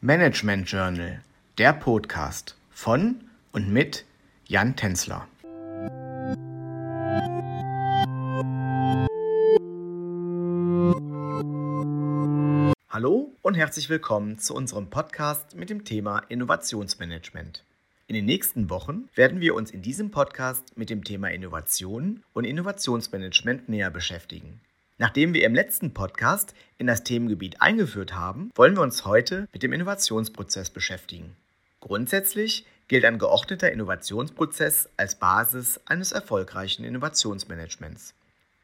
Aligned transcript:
Management 0.00 0.70
Journal, 0.70 1.22
der 1.58 1.72
Podcast 1.72 2.56
von 2.70 3.16
und 3.50 3.72
mit 3.72 4.04
Jan 4.46 4.76
Tänzler. 4.76 5.26
Hallo 12.88 13.32
und 13.42 13.54
herzlich 13.54 13.90
willkommen 13.90 14.38
zu 14.38 14.54
unserem 14.54 14.88
Podcast 14.88 15.56
mit 15.56 15.68
dem 15.68 15.84
Thema 15.84 16.20
Innovationsmanagement. 16.28 17.64
In 18.06 18.14
den 18.14 18.24
nächsten 18.24 18.70
Wochen 18.70 19.08
werden 19.16 19.40
wir 19.40 19.56
uns 19.56 19.72
in 19.72 19.82
diesem 19.82 20.12
Podcast 20.12 20.76
mit 20.76 20.90
dem 20.90 21.02
Thema 21.02 21.26
Innovation 21.32 22.22
und 22.34 22.44
Innovationsmanagement 22.44 23.68
näher 23.68 23.90
beschäftigen. 23.90 24.60
Nachdem 25.00 25.32
wir 25.32 25.46
im 25.46 25.54
letzten 25.54 25.94
Podcast 25.94 26.54
in 26.76 26.88
das 26.88 27.04
Themengebiet 27.04 27.62
eingeführt 27.62 28.16
haben, 28.16 28.50
wollen 28.56 28.74
wir 28.74 28.82
uns 28.82 29.04
heute 29.04 29.46
mit 29.52 29.62
dem 29.62 29.72
Innovationsprozess 29.72 30.70
beschäftigen. 30.70 31.36
Grundsätzlich 31.80 32.66
gilt 32.88 33.04
ein 33.04 33.20
geordneter 33.20 33.70
Innovationsprozess 33.70 34.88
als 34.96 35.14
Basis 35.14 35.78
eines 35.86 36.10
erfolgreichen 36.10 36.82
Innovationsmanagements. 36.82 38.14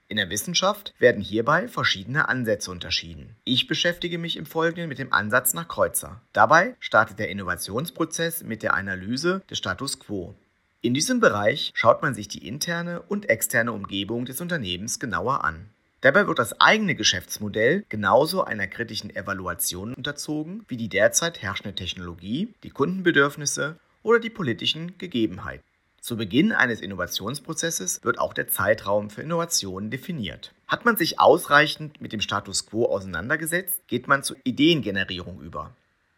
In 0.08 0.16
der 0.16 0.28
Wissenschaft 0.28 0.92
werden 0.98 1.22
hierbei 1.22 1.68
verschiedene 1.68 2.28
Ansätze 2.28 2.72
unterschieden. 2.72 3.36
Ich 3.44 3.68
beschäftige 3.68 4.18
mich 4.18 4.36
im 4.36 4.44
Folgenden 4.44 4.88
mit 4.88 4.98
dem 4.98 5.12
Ansatz 5.12 5.54
nach 5.54 5.68
Kreuzer. 5.68 6.20
Dabei 6.32 6.74
startet 6.80 7.20
der 7.20 7.28
Innovationsprozess 7.28 8.42
mit 8.42 8.64
der 8.64 8.74
Analyse 8.74 9.42
des 9.48 9.58
Status 9.58 10.00
quo. 10.00 10.34
In 10.80 10.94
diesem 10.94 11.20
Bereich 11.20 11.70
schaut 11.76 12.02
man 12.02 12.14
sich 12.14 12.26
die 12.26 12.46
interne 12.46 13.02
und 13.02 13.28
externe 13.28 13.72
Umgebung 13.72 14.24
des 14.24 14.40
Unternehmens 14.40 14.98
genauer 14.98 15.44
an. 15.44 15.70
Dabei 16.04 16.26
wird 16.26 16.38
das 16.38 16.60
eigene 16.60 16.94
Geschäftsmodell 16.94 17.86
genauso 17.88 18.44
einer 18.44 18.66
kritischen 18.66 19.16
Evaluation 19.16 19.94
unterzogen 19.94 20.62
wie 20.68 20.76
die 20.76 20.90
derzeit 20.90 21.40
herrschende 21.40 21.74
Technologie, 21.74 22.52
die 22.62 22.68
Kundenbedürfnisse 22.68 23.78
oder 24.02 24.20
die 24.20 24.28
politischen 24.28 24.98
Gegebenheiten. 24.98 25.64
Zu 26.02 26.18
Beginn 26.18 26.52
eines 26.52 26.82
Innovationsprozesses 26.82 28.04
wird 28.04 28.18
auch 28.18 28.34
der 28.34 28.48
Zeitraum 28.48 29.08
für 29.08 29.22
Innovationen 29.22 29.90
definiert. 29.90 30.52
Hat 30.66 30.84
man 30.84 30.98
sich 30.98 31.20
ausreichend 31.20 32.02
mit 32.02 32.12
dem 32.12 32.20
Status 32.20 32.66
quo 32.66 32.84
auseinandergesetzt, 32.84 33.88
geht 33.88 34.06
man 34.06 34.22
zur 34.22 34.36
Ideengenerierung 34.44 35.40
über. 35.40 35.74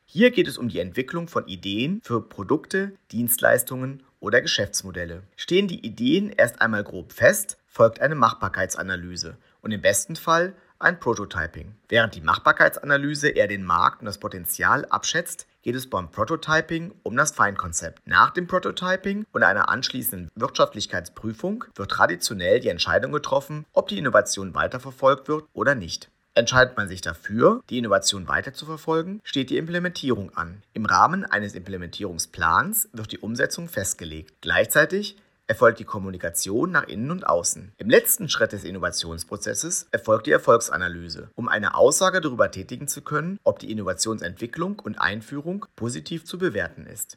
Hier 0.08 0.30
geht 0.30 0.46
es 0.46 0.56
um 0.56 0.68
die 0.68 0.78
Entwicklung 0.78 1.26
von 1.26 1.46
Ideen 1.48 2.00
für 2.02 2.22
Produkte, 2.22 2.92
Dienstleistungen 3.10 4.04
oder 4.20 4.40
Geschäftsmodelle. 4.40 5.24
Stehen 5.36 5.66
die 5.68 5.84
Ideen 5.84 6.30
erst 6.30 6.62
einmal 6.62 6.84
grob 6.84 7.12
fest, 7.12 7.58
folgt 7.66 8.00
eine 8.00 8.14
Machbarkeitsanalyse 8.14 9.36
und 9.62 9.72
im 9.72 9.82
besten 9.82 10.16
Fall 10.16 10.54
ein 10.78 11.00
Prototyping. 11.00 11.74
Während 11.88 12.14
die 12.14 12.20
Machbarkeitsanalyse 12.20 13.30
eher 13.30 13.48
den 13.48 13.64
Markt 13.64 14.00
und 14.00 14.06
das 14.06 14.18
Potenzial 14.18 14.86
abschätzt, 14.86 15.46
geht 15.62 15.74
es 15.74 15.90
beim 15.90 16.10
Prototyping 16.10 16.94
um 17.02 17.16
das 17.16 17.32
Feinkonzept. 17.32 18.06
Nach 18.06 18.30
dem 18.30 18.46
Prototyping 18.46 19.26
und 19.32 19.42
einer 19.42 19.68
anschließenden 19.68 20.30
Wirtschaftlichkeitsprüfung 20.36 21.64
wird 21.74 21.90
traditionell 21.90 22.60
die 22.60 22.68
Entscheidung 22.68 23.10
getroffen, 23.10 23.66
ob 23.72 23.88
die 23.88 23.98
Innovation 23.98 24.54
weiterverfolgt 24.54 25.28
wird 25.28 25.46
oder 25.52 25.74
nicht. 25.74 26.08
Entscheidet 26.36 26.76
man 26.76 26.86
sich 26.86 27.00
dafür, 27.00 27.62
die 27.70 27.78
Innovation 27.78 28.28
weiterzuverfolgen, 28.28 29.22
steht 29.24 29.48
die 29.48 29.56
Implementierung 29.56 30.36
an. 30.36 30.62
Im 30.74 30.84
Rahmen 30.84 31.24
eines 31.24 31.54
Implementierungsplans 31.54 32.90
wird 32.92 33.12
die 33.12 33.20
Umsetzung 33.20 33.68
festgelegt. 33.68 34.34
Gleichzeitig 34.42 35.16
erfolgt 35.46 35.78
die 35.78 35.84
Kommunikation 35.84 36.70
nach 36.70 36.88
innen 36.88 37.10
und 37.10 37.26
außen. 37.26 37.72
Im 37.78 37.88
letzten 37.88 38.28
Schritt 38.28 38.52
des 38.52 38.64
Innovationsprozesses 38.64 39.86
erfolgt 39.92 40.26
die 40.26 40.32
Erfolgsanalyse, 40.32 41.30
um 41.36 41.48
eine 41.48 41.74
Aussage 41.74 42.20
darüber 42.20 42.50
tätigen 42.50 42.86
zu 42.86 43.00
können, 43.00 43.40
ob 43.42 43.58
die 43.58 43.70
Innovationsentwicklung 43.70 44.78
und 44.80 45.00
Einführung 45.00 45.64
positiv 45.74 46.26
zu 46.26 46.36
bewerten 46.36 46.84
ist. 46.84 47.16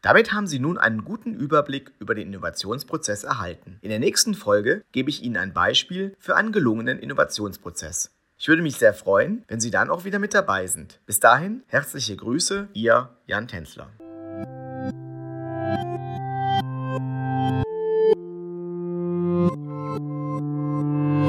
Damit 0.00 0.32
haben 0.32 0.46
Sie 0.46 0.60
nun 0.60 0.78
einen 0.78 1.04
guten 1.04 1.34
Überblick 1.34 1.92
über 1.98 2.14
den 2.14 2.28
Innovationsprozess 2.28 3.24
erhalten. 3.24 3.76
In 3.82 3.90
der 3.90 3.98
nächsten 3.98 4.32
Folge 4.32 4.82
gebe 4.92 5.10
ich 5.10 5.22
Ihnen 5.22 5.36
ein 5.36 5.52
Beispiel 5.52 6.16
für 6.18 6.36
einen 6.36 6.52
gelungenen 6.52 6.98
Innovationsprozess. 6.98 8.10
Ich 8.40 8.48
würde 8.48 8.62
mich 8.62 8.76
sehr 8.76 8.94
freuen, 8.94 9.44
wenn 9.48 9.60
Sie 9.60 9.70
dann 9.70 9.90
auch 9.90 10.06
wieder 10.06 10.18
mit 10.18 10.32
dabei 10.32 10.66
sind. 10.66 10.98
Bis 11.04 11.20
dahin, 11.20 11.62
herzliche 11.66 12.16
Grüße, 12.16 12.68
Ihr 12.72 13.10
Jan 13.26 13.46
Tänzler. 13.48 13.90